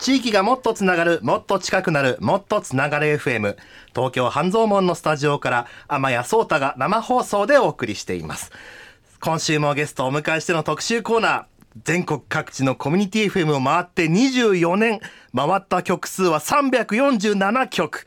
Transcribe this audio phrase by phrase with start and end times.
[0.00, 3.56] 地域がもっとつながるもっと近くなるもっとつながる FM
[3.94, 8.50] 東京半蔵門のスタジオから天谷壮太が生放送でお送りしています。
[9.20, 11.44] 今週もゲストをお迎えしての特集コーナー。
[11.84, 15.00] 全国各地のコミュニティ FM を回って24年。
[15.36, 18.06] 回った曲数は347曲。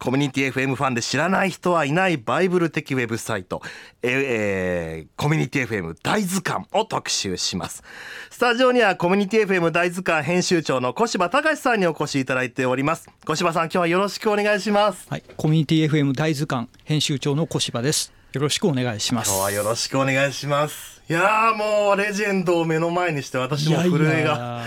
[0.00, 3.60] コミュニティ FM ファンで知らない人はいないバイブル的ウェブサイト、
[4.00, 7.82] えー、コミュニティ FM 大図鑑を特集します。
[8.30, 13.10] スタジオにはコミュニティ FM 大図鑑編集長の小柴隆さんにお越しいただいております。
[13.26, 15.06] 小柴さん今日はよろしくお願いします。
[15.10, 15.22] はい。
[15.36, 18.10] コミュニティ FM 大図鑑編集長の小柴です。
[18.32, 19.28] よろしくお願いします。
[19.28, 21.02] 今日はよろしくお願いします。
[21.10, 24.64] いやもうレジェンドを目の前にして私も震えが。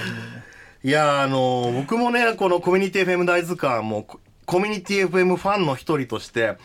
[0.83, 4.05] いやあの僕もねこのコミュニティ FM 大図鑑も
[4.45, 6.57] コミュニティ FM ファンの一人として、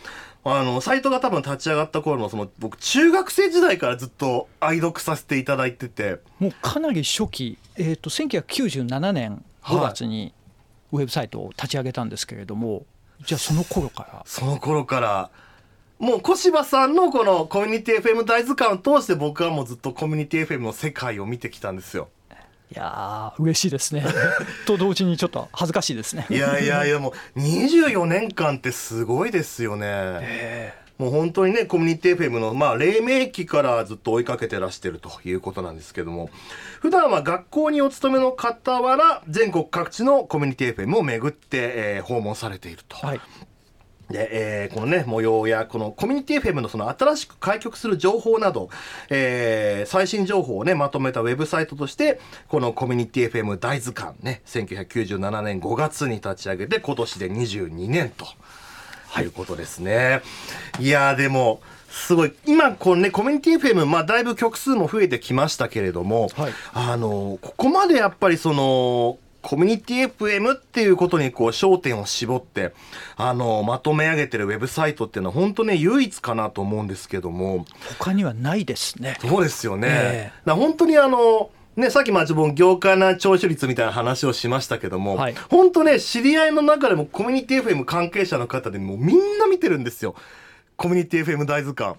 [0.43, 6.19] あの、サイトが多分立ち上がった頃の、その、僕、中学生時代からずっと愛読させていただいてて。
[6.39, 10.33] もうかなり初期、えっ、ー、と、1997年5月に
[10.91, 12.85] ウェブサイトを立ち上げたんですけれども、はい、
[13.25, 14.23] じゃあその頃から？
[14.25, 15.29] その頃から、
[15.99, 22.07] もう小柴さんのこのコミュニティ FM 大図鑑を通して僕はもうずっとコミュニティ FM の世界を見てきたんですよ。
[22.71, 24.05] いや嬉しいですね。
[24.67, 26.27] と同時にちょっと恥ずかしいですね。
[26.29, 36.29] いやいやいやもう24年間ってすごいですよね、えー、もう本当にねコミュニティ FM のまあ黎明期からずっと追いかけてらしてるということなんですけども。
[36.79, 43.21] 普段は学校にお勤めの傍ら全国各地のコミュニティ FM を巡って、えー、訪問されていると、はい、
[44.09, 48.69] で、えー、このね、模様や、このコミュニティ FM のその新しく開局する情報など、
[49.09, 58.25] えー、最新情報をね、まとめたウェブサイトとして、このコミュニティ FM 大図鑑ね、1997年5月に立ち上げて、今年で22年と、
[59.09, 60.21] はい、いうことですね。
[60.79, 72.73] いやでも、すごい今このねコミュニティ FM まあだいぶ曲数も増えてきましたけれども、はい、あのここまでやっぱりそのコミュニティ FM っていうことにこう焦点を絞って、
[73.15, 77.65] あの、まとめ上げてるウェブサイトっていうのは本当ね、唯一かなと思うんですけども。
[77.99, 79.17] 他にはないですね。
[79.21, 79.87] そうですよね。
[79.91, 90.15] えー、本当にあの、ね、さっきまあ自分業界な聴取率みたいな話をしましたけども、はい、本当ね、知り合いの中でもコミュニティ FM 関係者の方でもみんな見てるんですよ。
[90.75, 91.95] コミュニティ FM 大図鑑。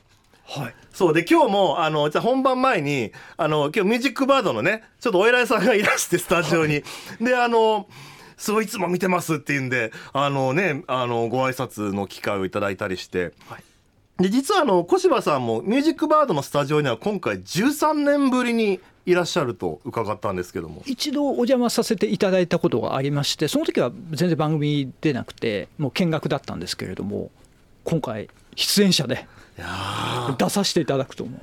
[0.50, 0.74] はい。
[0.92, 6.74] そうで、今日も、あの、じゃ本番前に、あの、今日ミュージックバードのね、ちょっとお偉いさんがいらして、スタジオに。
[6.74, 6.80] は
[7.20, 7.86] い、で、あの、
[8.36, 14.22] すごいいつも見てますって言うんで、あのね、あの、ご挨拶の機会をいただいたりして、はい。
[14.22, 27.30] で、実はあの、小柴さんもミュージックバードのスタジオには今回13年ぶりにいらっしゃると伺ったんですけども一度お邪魔させていただいたことがありましてその時は全然番組出なくてもう見学だったんですけれども
[27.84, 29.26] 今回出演者で
[30.38, 31.40] 出させていただくと思う。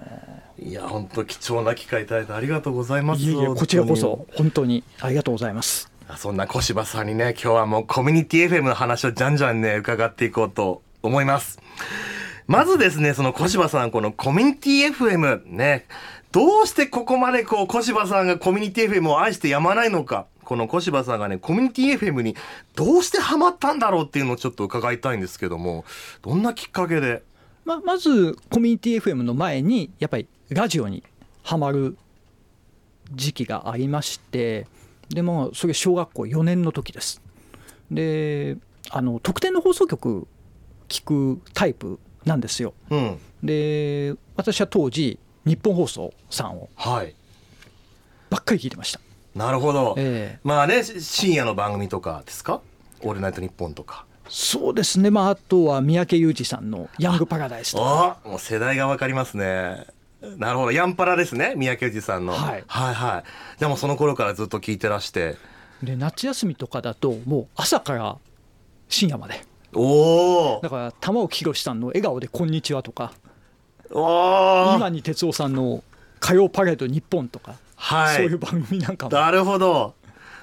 [0.60, 3.22] いや本当貴重な機会いただいてありがとうございます。
[3.22, 5.92] いえこちらこそ本当にありがとうございます。
[6.18, 11.60] そんな小柴さんにね今日はもうコミュニティ FM の話をじゃんじゃんね伺っていこうと思います。
[12.48, 15.86] まずですねその小柴さんこのコミュニティ FM ね
[16.32, 20.28] どうしてここまでこう小柴さんがコミュニティ FM を愛してやまないのか。
[20.44, 22.38] この小柴さんがねコミュニティ FM に
[22.74, 25.84] どうしてハマったんだろうっていうのをちょっと伺いたいんですけども
[26.22, 27.22] どんなきっかけで
[27.68, 31.04] ままずコミュニティ FM の前にやっぱりラジオに
[31.44, 31.98] はまる
[33.14, 34.68] 時期がありまして
[35.10, 37.22] でもそれ小学校4年の時です。
[37.92, 38.56] で
[38.90, 40.28] あの特典の放送局
[40.88, 46.70] 聞くタイプなんですよ、うん、で私は当時日本放送さんを
[48.30, 49.00] ばっかり聞いてました、
[49.36, 52.62] なるほど、えー、まあね深夜の番組とかですか
[53.04, 57.78] 「オールナイトニッポン」とかそうですね、まあ、あとは三宅裕二さんの「ヤングパラダイス」と。
[57.78, 59.86] かもう世代が分かりますね。
[60.38, 60.72] なるほど。
[60.72, 63.24] ヤンパラですね三宅裕二さんの、はい、はいは
[63.58, 63.60] い。
[63.60, 65.38] でもその頃からずっと聞いてらして。
[65.84, 68.18] で夏休みとかだともう朝から
[68.90, 69.46] 深夜まで。
[69.74, 73.14] おおだから玉置宏さんの「笑顔でこんにちは」とか。
[73.90, 75.84] 今に哲夫さんの
[76.19, 79.16] 「火曜パレード日本」とか、はい、そういう番組なんかも。
[79.16, 79.94] なるほど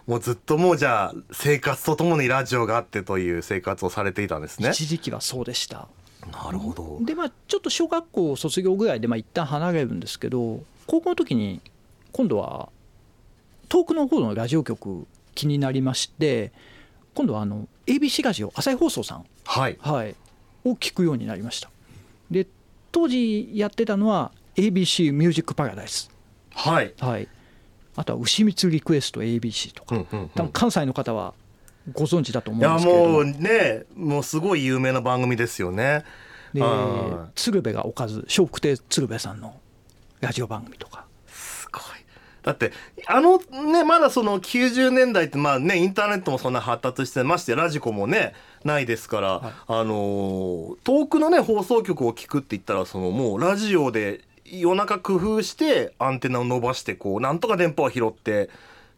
[0.06, 4.70] もうずっともうじゃあ生活とともにラジオがあってという生活をされていたんですね。
[4.70, 5.88] 一時期はそうでした。
[6.30, 6.98] なるほど。
[7.02, 11.60] でまあちょっと小学校卒業ぐらいでまあ一旦離れるんですけど高校の時に
[12.12, 12.68] 今度は
[13.68, 16.52] 遠くの方のラジオ局気になりまして
[17.14, 19.78] 今度はあの ABC ラジオ朝日放送さん、はい。
[19.80, 20.14] はい、
[20.64, 21.70] を聞くようになりました。
[22.30, 22.46] で
[22.92, 26.10] 当時やってたのは ABC ミュージックパラダイス。
[26.50, 27.28] はい、はい、
[27.96, 31.34] あとは牛光リクエスト ABC とか、うんうんうん、多分関西の方は
[31.92, 33.18] ご存知だと思うんですけども。
[33.20, 36.04] うねもうすごい有名な番組ですよね。
[36.52, 36.62] で
[37.34, 39.54] 鶴瓶がおかず笑福亭鶴瓶さんの
[40.20, 41.04] ラジオ番組とか。
[41.26, 41.82] すごい。
[42.42, 42.72] だって
[43.06, 43.38] あの
[43.72, 58.50] ねまだその90年代ってまあねインターネットもそんな発達してましてラジコもねないですから、はい、あの遠くのね放送局を聞くって言ったらそのもうラジオで夜中工夫してアンテナを伸ばしてこうなんとか電波を拾って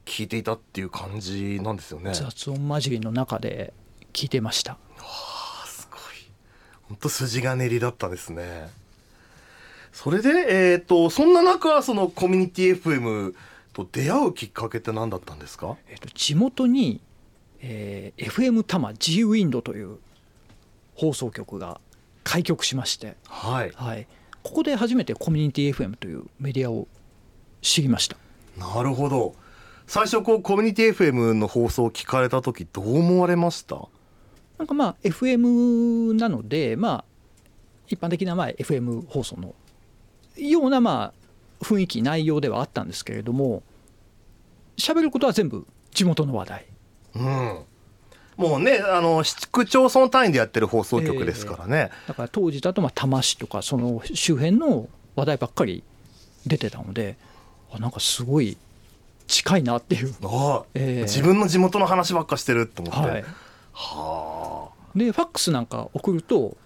[0.05, 2.13] 聞いていたっていう感じなんですよね。
[2.15, 3.73] 雑音混じりの中で
[4.13, 4.73] 聞いてました。
[4.73, 6.01] わあすごい。
[6.89, 8.69] 本当筋金入りだったですね。
[9.93, 13.35] それで、えーと、そんな中そのコミュニティ FM
[13.73, 17.01] と出会うきっかけって何だったんですか、えーと、地元に、
[17.61, 19.97] えー、FM 多摩 G ウィンドという
[20.95, 21.81] 放送局が
[22.25, 23.73] 開局しまして、はい。
[23.75, 24.07] はい、
[24.49, 26.87] ここで初めてコミュニティ FM というメディアを
[27.63, 28.17] 知りました。
[28.59, 29.35] なるほど。
[29.87, 33.89] 最初こうコミュニティ FM の放送を聞かれた時どう思われました？
[34.59, 37.05] なんかまあ FM なのでまあ
[37.89, 39.55] 一般的なまあ FM 放送の
[40.37, 41.13] ようなま
[41.61, 43.63] あ雰囲気内容ではあったんですけれども
[44.77, 46.67] 喋ることは全部地元の話題。
[47.17, 47.59] うん
[48.37, 55.83] もうねあの市区町村単位でやってる放送局ですからね、えー、だから当時だとまあ多摩市とかその周辺の話題ばっかり
[56.47, 57.17] 出てたので
[57.73, 58.57] あなんかすごい
[59.27, 60.15] 近いなっていう。
[60.23, 63.25] あ、えー、自分の地元の話ばっかしてるって思って、はい、
[63.73, 64.99] はあ。
[64.99, 66.57] でファックスなんか送ると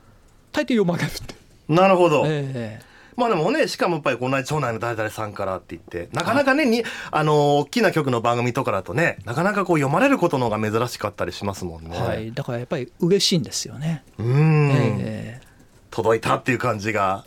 [0.53, 1.35] 大抵読まれるって
[1.69, 11.99] なるほど、えー、まあでもね、しかもやっぱり同じ町内の誰々さんからって言って、なかなかね、に、あの、大きな曲の番組とかだとね、なかなかこう読まれることの方が珍しかったりしますもんね。
[11.99, 12.33] はい。
[12.33, 14.05] だからやっぱり嬉しいんですよね。
[14.19, 14.71] うん、
[15.01, 15.47] えー。
[15.91, 17.25] 届いたっていう感じが。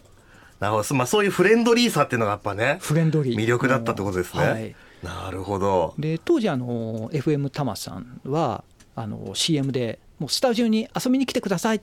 [0.59, 0.95] なるほど。
[0.95, 3.35] まあそういうフレンドリーさっていうのがやっぱね、フレンドリー。
[3.35, 4.43] 魅力だったってことですね。
[4.43, 4.75] はい。
[5.03, 5.93] なるほど。
[5.99, 8.63] で、当時あの、FM タマさんは、
[8.95, 11.81] あの、CM で、もうスタジオに遊びに来てくださいっ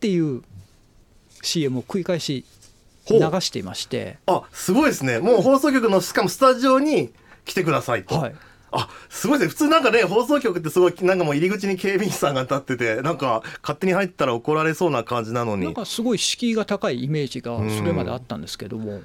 [0.00, 0.42] ていう
[1.42, 2.44] CM を繰り返し
[3.14, 4.18] 流していまして。
[4.26, 5.18] あすごいですね。
[5.18, 7.12] もう放送局のしかもスタジオに
[7.44, 8.14] 来てくださいと。
[8.18, 8.34] はい。
[8.70, 9.50] あすごいですね。
[9.50, 15.64] 普通なんかね放送局ってすごいなんかもう入り口に警備員さんが立っててなんか勝手に入ったら怒られそうな感じなのに。
[15.64, 19.00] なんかすごい敷居が高いイメージがそれまであったんですけども、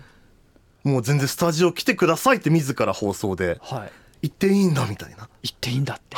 [0.83, 3.85] もう全然スタジオ来てくださいって自ら放送で、は
[4.21, 5.29] い、行っていいんだみたいな。
[5.41, 6.17] 行っていいんだって。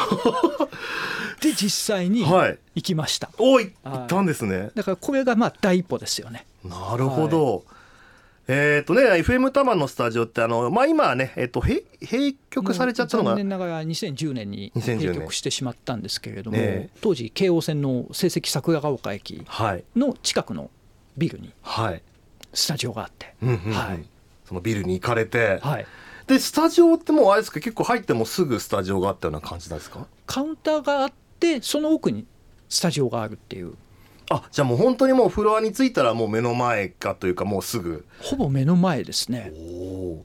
[1.41, 3.73] で実際に行きました、はい、おい。
[3.83, 4.71] 行ったんですね。
[4.73, 6.47] だからこれがまあ第一歩ですよね。
[6.63, 7.74] なるほど、はい
[8.47, 11.81] えっ、ー、とね、FM タマのスタジオって、あの、まあ、今はね、えっ、ー、と、閉
[12.51, 13.31] 局されちゃったのが。
[13.31, 19.43] 残念ながら2010年に閉局してしまったんですけれども、ね、当時、京王線の成績桜ヶ丘駅
[19.95, 20.69] の近くの
[21.17, 21.51] ビルに、
[22.53, 24.05] スタジオがあって、はい。
[24.45, 25.85] そのビルに行かれて、はい。
[26.27, 30.05] で、スタジオってもうあれですか、結構入ってもすぐスタジオがあったような感じなんですか？
[30.27, 32.27] カウンターがあって、その奥に
[32.69, 33.73] スタジオがあるっていう。
[34.29, 38.05] あじゃあもう本当にもうフロアに着いたらもう目の前かというかもうすぐ。
[38.21, 39.51] ほぼ目の前ですね。
[39.55, 40.23] お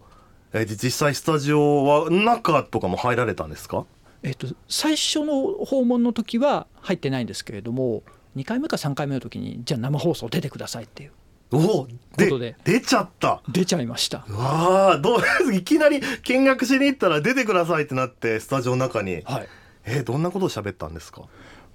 [0.53, 3.85] えで実際スタジオは中とかも入られたんですか？
[4.23, 8.03] えっと最初の訪問の時は入ってないんですけれども
[8.37, 11.13] 2回目か3回目の時にじゃあ生放送出てくださいっていう
[11.53, 11.87] お
[12.17, 12.57] でで。
[12.65, 13.43] 出ちゃった。
[13.49, 14.19] 出ちゃいました。
[14.31, 15.21] わあどう
[15.55, 19.49] いきなり見学しに行ったら出てくださいってなってスタジオの中に、はい、
[19.85, 21.23] えどんなことを喋ったんですか？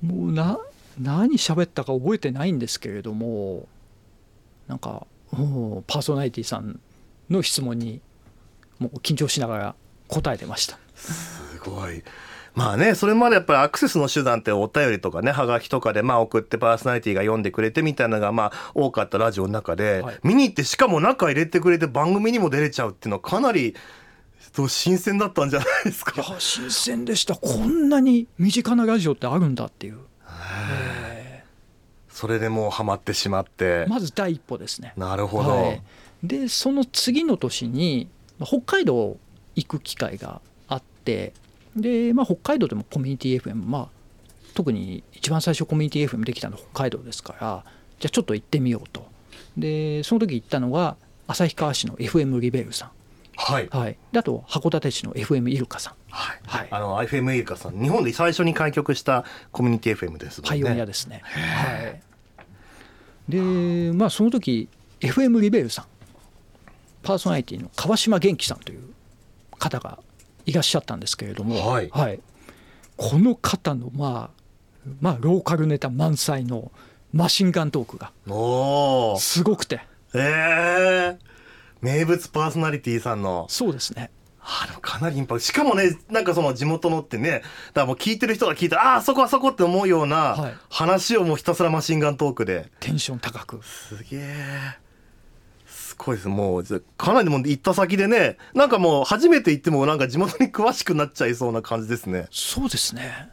[0.02, 0.60] もうな
[1.00, 3.68] 何喋ったか覚えてないんですけれども
[4.68, 6.80] なんかパーソナリティさん
[7.30, 8.02] の質問に
[8.80, 9.76] もう緊張しながら
[10.08, 10.78] 答えてました。
[10.96, 12.04] すごい。
[12.54, 23.76] まあねそれまでやっぱりアクセスの手段ってお便りとかねはがきとかでまあ送ってパーソナリティが読んでくれてみたいなのがまあ多かったラジオの中で、はい、見に行ってしかも中入れてくれて番組にも出れちゃうっていうのはかなり
[24.70, 26.14] 新鮮だったんじゃないですか？
[26.22, 27.36] いや新鮮でした。
[27.36, 29.98] こんなに身近なラジオってあるんだっていう
[32.10, 33.86] それでもうハマってしまって。
[33.90, 34.94] まず第一歩ですね。
[34.96, 35.82] なるほど、はい、
[36.24, 38.08] でその次の年に
[38.44, 39.18] 北海道
[39.56, 41.34] 行く機会があって
[41.76, 43.88] で、まあ、北海道でもコミュニティ FM まあ
[44.54, 47.64] 特に一番最初コミュニティ FM できたの北海道ですから
[48.00, 49.06] じゃあちょっと行ってみようと。
[49.58, 50.98] でその時行ったのが
[51.28, 52.92] 旭川市の FM リベルさん。
[53.38, 60.50] はい、はい、であと函館市の FM イルカさん、はい、はい、あの FM イルカさん日本で最初に開局したコミュニティ FM ですもんね。
[60.50, 61.22] パイオニアですね。
[61.24, 62.02] はい。
[63.28, 64.70] でまあその時
[65.02, 65.86] FM リベルさん
[67.04, 68.82] パーソナリティの川島元気さんという
[69.60, 70.00] 方が
[70.46, 72.20] いらっしゃったんですけれども、はい、はい、
[72.96, 74.46] この方のまあ
[75.02, 76.72] まあローカルネタ満載の
[77.12, 79.82] マシンガントークがすごくて。
[80.14, 81.18] ええー、
[81.82, 83.48] 名物パーソナリティさんの。
[83.50, 84.12] そうですね
[84.48, 85.46] あでもかなりインパクト。
[85.46, 87.44] しかもねなんかその地元のってねだか
[87.82, 92.70] らもう聞いてる人が聞いてああそこあそこって思うような話をもうひたすらマシンガントークで。
[92.80, 93.64] テンション高く。
[93.64, 94.78] すげえ
[95.66, 96.28] すごいです。
[96.28, 102.28] もうかなりもう行った先でねなんかもう初めて行ってもなんか地元に詳しくなっちゃいそうな感じですね。
[102.32, 103.30] そうですね。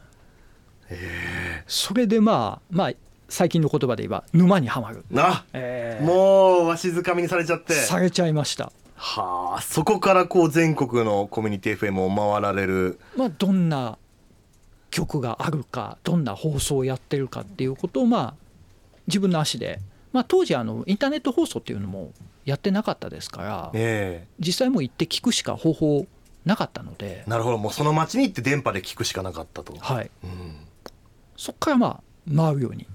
[0.89, 2.91] えそれでまあまあ
[3.29, 5.03] 最近の言葉で言えば沼にはまる。
[5.15, 7.73] あ、えー、もうわしづかみにされちゃって。
[7.73, 8.71] されちゃいました
[9.05, 13.01] はあそこからこう全国のコミュニティ FM を回られる。
[13.17, 13.97] まあどんな
[14.91, 18.33] 曲があるかどんな放送をやってるかっていうことをまあ
[19.07, 19.81] 自分の足で、
[20.13, 22.13] まあ、当時あのインターネット放送っていうのも
[22.45, 26.07] やってなかったですから、えー、実際も行って聞くしか方法
[26.45, 27.25] なかったので。
[27.27, 29.75] なるほどもうその町に行って電波で聞くしかなかったと。
[29.77, 30.55] はい、うん、
[31.35, 31.87] そこからま
[32.31, 32.87] あ回るように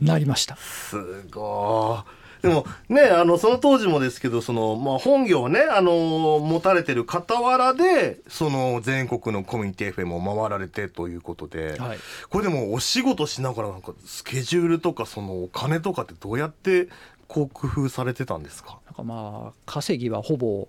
[0.00, 0.56] なりました。
[0.56, 0.96] す
[1.30, 2.04] ご
[2.42, 11.98] いでもねあのその当時もですけどその、まあ、本業をねあの持たれてる傍らでその全国のコミュニティ FM を回られてということで、はい、
[12.28, 16.88] これでもお仕事しながらなんかスケジュールとかそのお金とかってどうやって
[17.26, 18.78] こう工夫されてたんですか？
[18.84, 20.68] なんかまあ稼ぎはほぼ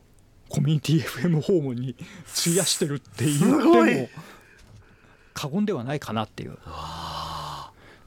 [0.49, 1.95] コミュニティ FM ホームに
[2.41, 4.09] 費やしてるって言っても
[5.33, 6.57] 過言ではないかなっていう。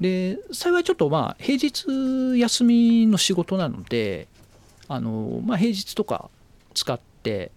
[0.00, 4.28] で幸いちょっとまあ平日休みの仕事なので
[4.88, 6.30] あの、まあ、平日とか
[6.74, 7.52] 使って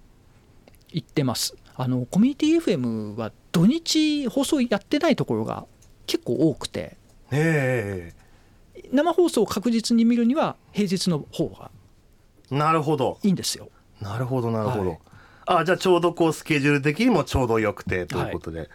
[0.89, 1.55] 行ってます。
[1.75, 5.65] あのコミュニティ FM は土日放送やってないところが
[6.05, 6.97] 結構多くて。
[8.91, 11.71] 生放送を確実に見るには平日の方が
[12.51, 13.17] なるほど。
[13.23, 13.69] いいんですよ。
[14.01, 14.99] なるほどなるほど、はい、
[15.45, 18.69] あじゃあちょうどこうスケジュール的にもちょうどよくてということで、はい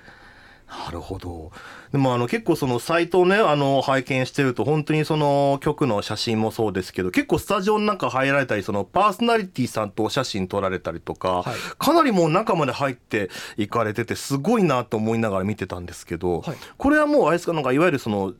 [0.68, 1.50] なるほど。
[1.92, 18.34] でもあの結構そのサイトをね、あの拝見してると本当にその曲の写真もそうですけど、結構スタジオの中入られたり、そのパーソナリティさんとお写真撮られたりとか、はい、かなりもう中まで入っていかれてて、すごいなと思いながら見てたんですけど、はい、これはもうあれですか、なんかいわゆるその、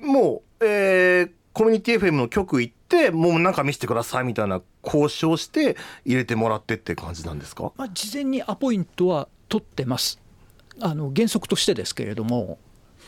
[0.00, 10.25] もう、えー、コミュニティ FM の曲行って、もう中見せてくださいみたいな交渉して入れてもらってって感じなんですか、まあ、事前にアポイントは取ってます。
[10.80, 12.58] あの原則としてですけれども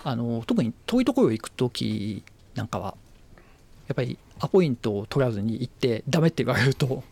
[0.05, 2.23] あの特に遠いところへ行く時
[2.55, 2.95] なんかは
[3.89, 7.03] やっぱりアポイントを取らずに行ってダメって言われると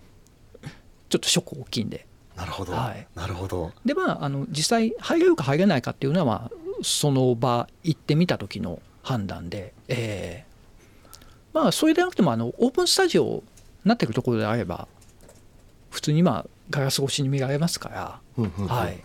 [1.08, 2.06] ちょっとショック大きいんで。
[2.36, 3.72] なるほど、はい、なるほど。
[3.86, 11.16] でまああの実際入れるか入れないかっていうのは、まあ、その場行ってみた時の判断で、えー、
[11.54, 13.42] まあそれでなくてもあのオープンスタジオに
[13.86, 14.86] なってるところであれば
[15.90, 18.20] 普通にまあガラス越しに見られますから、
[18.66, 19.02] はい、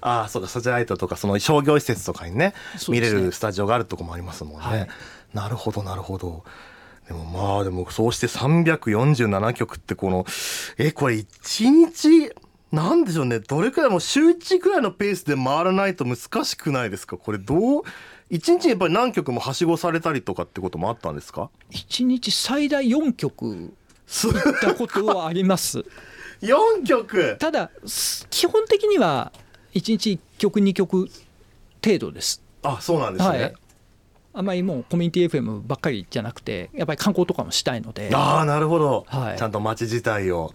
[0.00, 2.54] ああそうかサテライトとかその商業施設とかにね、ね、
[2.88, 4.88] 見れるスタジオがあるとこもありますもんね、はい、
[5.34, 6.44] なるほどなるほど。
[7.08, 10.24] でもまあでもそうして347曲ってこの
[10.78, 12.32] えこれ1日
[12.70, 13.40] なんでしょうね。
[13.40, 17.16] どれくらいもう週1くらいのペースで回らないと難しくないですか？
[17.16, 17.82] これどう
[18.28, 21.50] 一日にやっぱり何曲もはしごされたりとかってこともあったんですか？
[21.70, 23.74] 一日最大4曲
[24.06, 25.84] 行ったことはあります。
[26.42, 27.36] 4曲。
[27.40, 27.72] ただ
[28.30, 29.32] 基本的には
[29.74, 31.08] 1日1曲2曲
[31.84, 32.42] 程度です。
[32.62, 33.54] あそうなんですね、はい、
[34.34, 38.10] あんまりもうコミュニティ FM ばっかりじゃなくてやっぱり観光とかもしたいので。
[38.12, 40.52] ああなるほど、はい、ちゃんと街自体を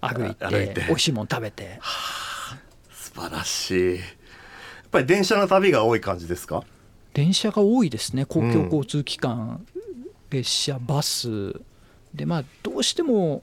[0.00, 0.46] 歩いて
[0.86, 2.58] 美味しいもの食べて、はあ、
[2.90, 3.96] 素晴らしい。
[3.96, 6.64] やっぱり電車の旅が多い感じですか？
[7.12, 8.24] 電車が多いですね。
[8.24, 9.82] 公共交通機関、うん、
[10.30, 11.54] 列車バス。
[12.14, 13.42] でまあどうしても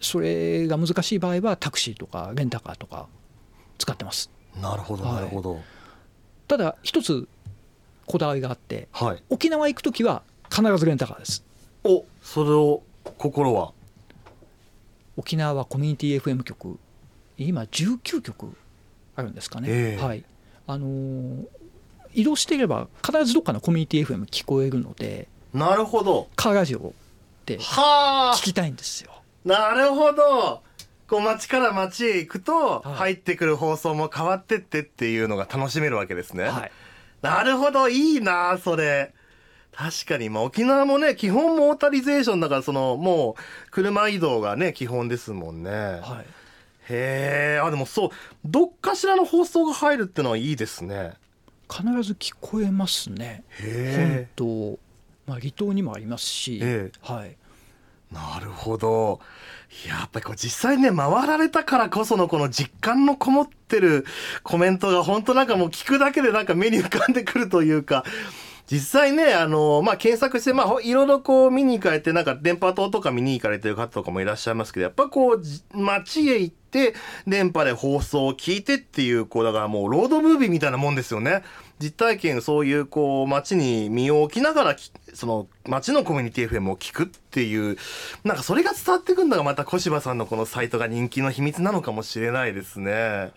[0.00, 3.06] それが難しい場合はタクシーとかレンタカーとか
[3.78, 4.30] 使ってます。
[4.60, 5.62] なるほどなるほど、はい、
[6.48, 7.28] ただ一つ
[8.06, 11.44] こだわりがあって、はい、沖縄行く時は必ずレンタカーです。
[11.84, 13.72] おそれを心は？
[15.16, 16.78] 沖縄はコミュニティ FM 局
[17.38, 18.56] 今19局
[19.14, 20.24] あるんですかね、えー、はい。
[20.66, 21.46] あのー、
[22.14, 26.28] 移動していれば必ずどっかのコミュニティ FM 聞こえるのでなるほど。
[26.36, 26.92] カーラジオ
[27.46, 29.10] で聞きたいんですよ。
[29.44, 30.60] なるほど
[31.08, 36.44] こう街から街へ行くと入ってくる放送も変わってってっていうのが楽しめるわけですね。
[36.44, 36.72] はい、
[37.22, 39.14] なるほどいいなそれ。
[39.72, 45.70] 確かに、まあ、沖縄もね基本モータリゼーションだからそのもう車移動がね基本ですもんね。
[45.70, 46.26] はい、
[46.88, 48.10] へえあでもそう
[48.44, 51.12] どっかしらの放送が入るってのはいいですね。
[51.70, 53.44] 必ず聞こえますね。
[53.60, 54.78] 本島、
[55.26, 56.60] まあ、離島にもありますし、
[57.02, 57.36] はい、
[58.12, 59.20] なるほど。
[59.86, 64.06] やっぱりこう実際ね回られたからこそのこの実感のこもってる
[64.42, 68.04] コメントが本当なんかもう聞くだけでなんか目に浮かんでくるというか
[68.70, 76.94] 実際ね、あの、まあ、検索して、まあ、いろいろこう見に行かれて、なんか電波塔とか見に行かれてる方とかもいらっしゃいますけど、やっぱこう、街へ行って、
[77.28, 81.44] 電波で放送を聞いてっていう、こう、だからもうロードムービーみたいなもんですよね。
[81.78, 84.76] 実体験そういうこう街に身を置きながら
[85.12, 87.76] その街のコミュニティ FM を聞くっていう
[88.24, 93.32] なんかそれが伝わってくるのがまた小柴さんのこのサイトが人気の秘密なのかもしれないですね。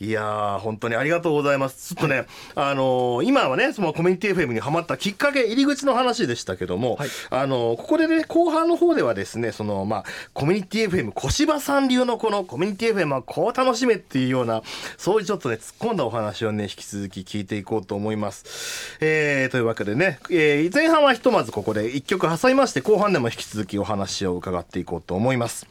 [0.00, 1.94] いやー、本当にありがとうございます。
[1.94, 14.62] ちょっとね、はい、あのー、今はね、そのコミュニティ FM にハマったきっかけ、入り口の話でしたけども、はい、あのー、ここでね、後半の方ではですね、その、まあ、コミュニティ FM、小芝さん流のこのコミュニティ FM はこう楽しめっていうような、
[14.98, 18.98] そういうちょっとね、突っ込んだお話をね、引き続き聞いていこうと思います。
[19.00, 25.66] えー、というわけでね、えー、前半はひとまずここで一曲挟みまして、後半でも引き続きお話を伺っていこうと思います。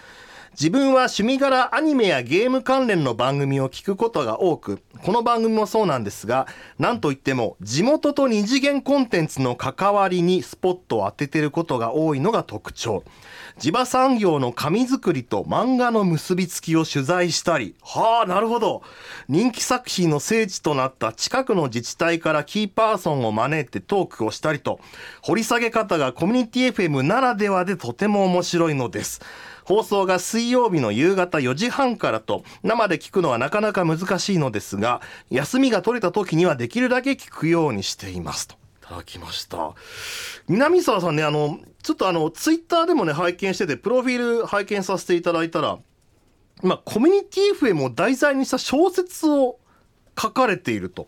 [0.55, 6.47] 自分は趣味柄アニメやゲーム関連の番組を聞くことが多く、この番組もそうなんですが、
[6.79, 13.03] なんといっても地元と二次元コンテンツの関わりにスポットを当ててることが多いのが特徴。
[13.59, 18.83] 地場産業の紙作りと漫画の結びつきを取材したり、はあ、なるほど。
[19.29, 24.81] 人気作品の聖地となった近くの自治体からキーパーソンを招いてトークをしたりと、
[25.23, 29.21] 掘り下げ方がコミュニティ FM ならではでとても面白いのです。
[29.64, 38.55] 放送が水曜日の夕方4時半からと生で聞くのはなかなか難しいのですが休みが取れた時にはできるだけ聞くようにしていますと。
[38.55, 39.73] いただきました
[40.47, 45.79] 南沢さんねあのちょっとあのツイッターでもね拝見しててプロフィール拝見させていただいたら
[46.62, 49.59] まあコミュニティ FM を題材にした小説を
[50.18, 51.07] 書かれていると。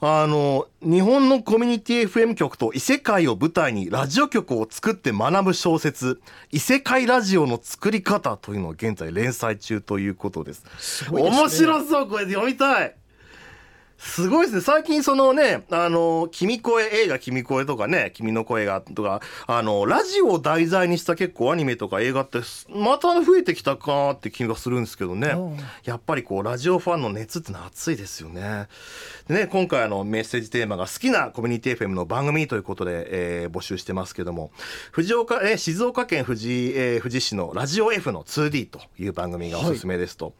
[0.00, 6.20] あの、日本のコミュニティ FM 局と異世界を舞台にラジオ局を作って学ぶ小説、
[6.52, 10.62] 異世界ラジオの作り方というのを現在連載中ということです。
[10.78, 12.94] すね、面白そう、これ読みたい。
[13.98, 14.60] すごいですね。
[14.60, 25.34] 最近そのね、あの、君声、映画君声とかね、君の声がとか、あの、ラジオを題材にした結構アニメとか映画って、また増えてきたかなって気がするんですけどね。
[25.84, 28.68] やっぱりこう、ラジオファンの熱ってのは熱いですよね。
[29.26, 34.52] でね、今回あの、メッセージテーマが好きなコミュニティ FM の番組ということで、えー、募集してますけども、
[34.92, 40.26] 藤岡、えー、静岡県富士、えー、富士市のラジオ F の 2D という番組がおすすめですと。
[40.26, 40.34] はい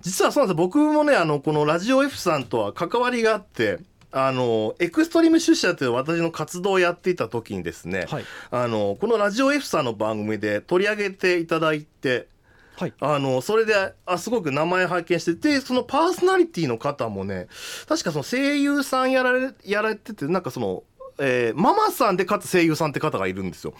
[0.00, 3.78] 実はそうなんです僕もねあのこのラジオ F さんとは関わりがあって
[4.12, 12.28] あのエクストリーム出社という私の活動をやっていた時にですね、はい、あのこのラジオ F さんの番組で取り上げていただいて。
[12.76, 13.74] はい、あのそれで
[14.06, 17.46] あすごく名前拝見してでそのパーソナリティの方もね
[17.86, 20.82] 確かその声優さんやられやられててなんかその
[21.20, 23.74] えー、ママさんでかつ声優さんって方がいるんですよ。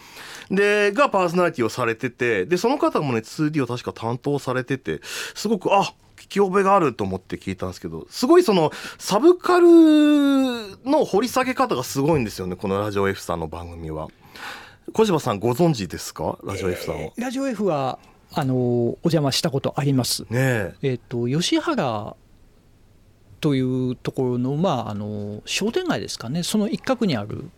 [0.49, 5.01] で、がパーソナリティをされてて、で、その方もね、2D を確か担当されてて、
[5.35, 14.07] すごく、あ、聞き覚えがあると思って聞いたんですけど、すごいその、サブカルの掘り下げ方がすごいんですよね、このラジオ F さんの番組は。
[14.93, 16.37] 小柴さんご存知ですか？
[16.43, 17.01] ラジオ F さんは。
[17.01, 17.97] えー、ラジオ F は、
[18.33, 20.23] あのお邪魔したことあります。
[20.23, 20.73] ねえ。
[20.83, 22.15] えっ、と、吉原
[23.41, 26.43] というところの,、まあ、あの商店街ですかね。
[26.43, 27.49] その一角にある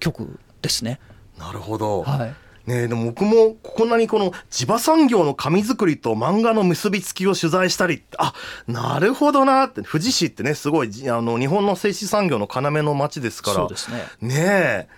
[0.00, 0.98] 局ですね。
[1.38, 8.32] なるほど、はい、ねでも僕もこんなにこの地場産業の紙作りと漫画の結びつきを取材したりあ
[8.66, 13.56] なるほどなって富士市ってねすごいあの日本の製紙産業の要の町ですから。
[13.56, 14.04] そうですね。
[14.20, 14.88] ねえ。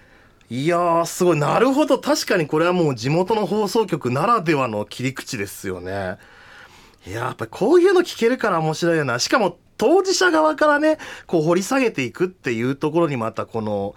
[0.48, 1.38] いやーすごい。
[1.38, 1.98] なるほど。
[1.98, 6.18] 確かにこれはもう地元の放送局ならではの切り口ですよね。
[7.06, 9.18] いややっぱりこういうの聞けるから面白いよな。
[9.18, 13.94] しかも当事者側からねこう掘り下げていくっていうところにまたこの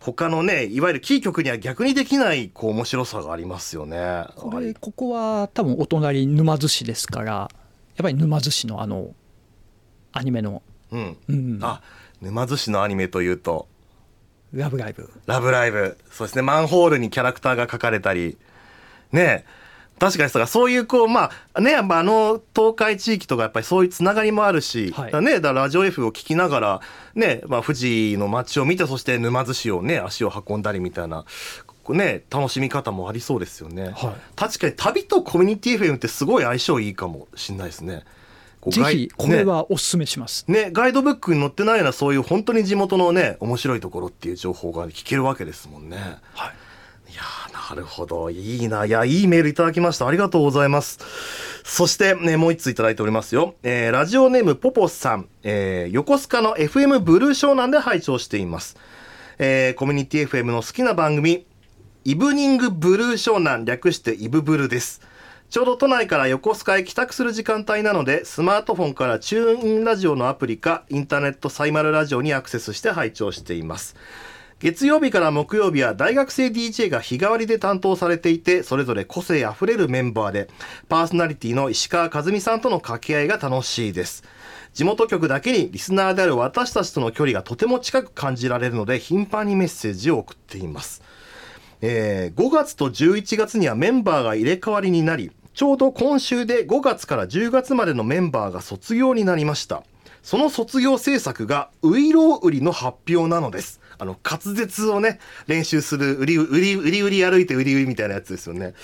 [0.00, 4.26] 他のねいわゆるキー局には逆にできないこう面白さがありますよね。
[4.36, 7.48] これここは多分お隣沼津市ですからやっ
[8.02, 9.14] ぱり沼津市のあの
[10.12, 11.16] アニメの、うん。
[11.28, 11.82] うん、あ
[12.20, 13.68] 沼津市のアニメというと
[14.52, 16.42] 「ラブライブ」「ラブライブ」そうですね。
[16.42, 18.36] マンホールにキャラクターが描かれたり。
[19.12, 19.44] ね。
[19.46, 19.59] え
[20.00, 26.80] 確かにそういうこうまあねやっぱあの東海地域とかやっぱりそういうつながりもあるし、はい、だねだラジオ F を聞きながら
[27.14, 31.26] ねまあ富士の街を見てそして沼津市をね足を運んだりみたいな
[31.90, 33.94] ね楽しみ方もありそうですよね、はい、
[34.36, 38.04] 確かに旅とコミュニティ FM ってすごい相性いいかもしれないですね。
[38.68, 45.96] ぜひこれはおすすめします、ね、ね、ガイドブックに載ってないようなそういう本当に地元のね面白いところっていう情報が聞けるわけですもんね。
[46.34, 46.52] はい
[47.14, 47.22] や
[47.70, 48.30] なるほど。
[48.30, 48.84] いいな。
[48.86, 50.06] いや、いいメールいただきました。
[50.06, 50.98] ありがとうございます。
[51.64, 53.54] そして、ね、もう一ついただいておりますよ。
[53.62, 55.28] えー、ラジオネームポポさん。
[55.42, 58.76] えー、横須賀の FM ブルー湘南で拝聴しています。
[59.38, 61.46] えー、コミュニティ FM の好きな番組、
[62.04, 65.00] イブニングブルー湘南略してイブブルです。
[65.50, 73.96] ちょうど都内から横須賀へ帰宅する時間帯なので、スマートフォンからチューンインラジオのアプリか、インターネットサイマルラジオにアクセスして拝聴しています。
[74.60, 80.50] 月曜日から木曜日は大学生 DJ が日替わりで担当されていて、それぞれ個性あふれるメンバーで、
[80.86, 84.22] パーソナリティの石川和美さんとの掛け合いが楽しいです。
[84.74, 91.02] 地元局だけにリスナーである私たちとの距離がとても近く感じられるので、頻繁にメッセージを送っています。
[91.80, 99.84] えー、5月と11月にはメンバーが入れ替わりになり、ちょうど今週で5月から10月までのメンバーが卒業になりました。
[100.22, 103.79] その卒業制作がウイロウ売りの発表なのです。
[104.00, 108.74] あの、滑舌をね、練習する、売り、売り、売り売り歩いて売り売りみたいなやつですよね。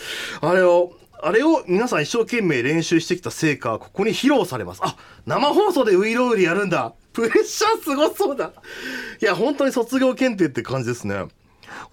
[0.42, 4.80] あれを、あれを皆さん一生懸命練習してきた成果はここに披露されます。
[4.84, 6.92] あ、生放送でウイロウリやるんだ。
[7.14, 8.52] プレッシャーすごそうだ。
[9.22, 11.24] いや、本当に卒業検定って感じですね。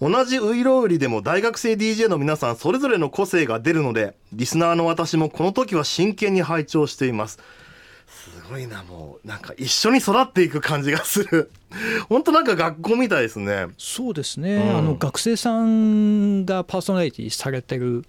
[0.00, 7.38] 同じウイロウリでも大学生 DJ の皆さんそれぞれの個性が出るので、リスナーの私もこの時は真剣に拝聴しています。
[8.54, 9.26] すごいなもう。
[9.26, 11.50] なんか一緒に育っていく感じがする。
[12.08, 13.66] 本当なんか学校みたいですね。
[13.78, 18.04] そうですね、うん、あの学生さんがパーソナリティされてる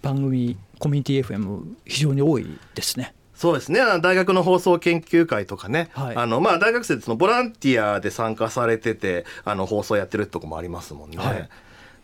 [0.00, 3.14] 番組コミュニティ FM 非常に多いですね。
[3.34, 3.80] そうですね。
[4.00, 11.18] 大学の放送研究会とかね、はい、あのまあ、大学生でそのボランティアで参加されててあの放送やってるとこもありますもんね。
[11.18, 11.48] はい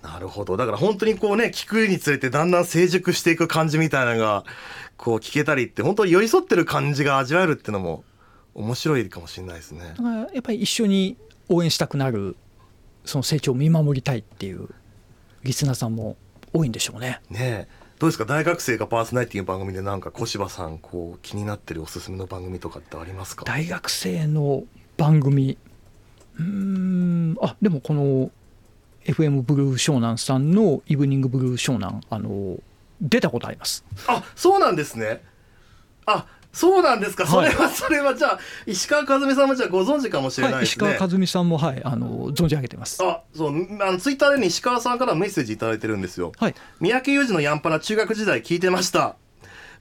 [0.03, 0.57] なるほど。
[0.57, 4.45] だから本当にこうね聞くにつれてだんだん成熟していく感じみたいなのが
[4.97, 8.05] こう聞けたりって本当に寄り添ってる感じが味わえるっていうのも
[8.55, 9.95] 面白いかもしれないですね。
[9.97, 11.17] だからやっぱり一緒に
[11.49, 12.37] 応援したくなる
[13.05, 14.69] その成長を見守りたいっていう
[15.43, 16.17] リスナーさんも
[16.53, 17.21] 多いんでしょうね。
[17.31, 18.25] ねどうですか？
[18.25, 23.45] 大学生がパーソナリティの番組でなんか小柴さんこう気になってるおすすめの番組とかってありますか？
[23.45, 24.63] 大学生の
[24.97, 25.59] 番組。
[26.39, 27.37] うん。
[27.43, 28.31] あでもこの
[29.13, 32.59] FM ブルー湘南さんのイブニングブルー湘南あの
[33.01, 35.25] 出たことありますあそうなんですね
[36.07, 40.85] あそうなんですか、それは、それはじゃあ、石川和美さんもじゃあご存知かもしれないですね。
[40.87, 43.01] はい、石川和美さんも、はい、あの、存じ上げてます。
[43.05, 46.33] あ、そう、あの、ツイッターで、ね、石川さんからメッセージ頂いてるんですよ。
[46.39, 46.55] はい。
[46.81, 49.17] 三宅裕二のヤンパラ中学時代聞いてました。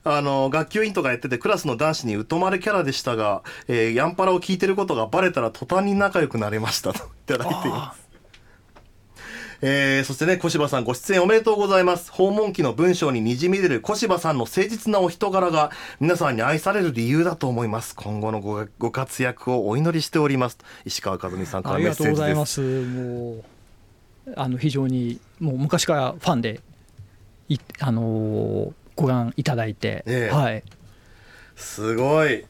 [0.04, 8.07] あの、学級委員とかやってて、クラスの男子に疎まれキャラでしたが、えー、ヤンパラを聞いてることがバレたら途端に仲良くなれましたといただいています。
[9.60, 12.12] えー、そしてね、小柴さんご出演おめでとうございます。
[12.12, 17.96] 訪問記の文章に滲み出る小柴さんの誠実なお人柄が皆さんに愛される理由だと思います。
[17.96, 20.58] 今後のごご活躍をお祈りしております。
[20.84, 22.04] 石川和美さんからメッセージです。
[22.04, 22.60] ありがとうございます。
[22.60, 23.44] もう、
[24.36, 26.60] あの、非常に、もう昔からファンで、
[27.48, 30.62] いあのー、ご覧いただいて、えはい。
[31.56, 32.46] すごい。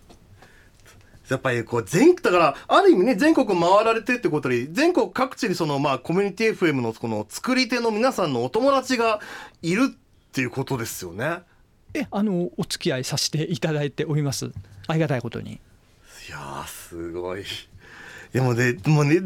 [1.28, 9.20] やっぱりこう全だからある意味ね全国回られてってことで全国各地にそのまあコミュニティ FM のこの作り手の皆さんのお友達が
[9.62, 9.96] いるっ
[10.32, 11.40] ていうことですよね。
[11.94, 14.50] えあのお付き合いさせていただいております
[14.86, 15.52] ありがたいことに。
[15.54, 15.58] い
[16.30, 17.44] やすごい。
[18.32, 19.20] でもねもうね